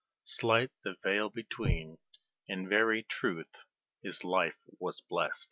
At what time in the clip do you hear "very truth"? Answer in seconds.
2.67-3.65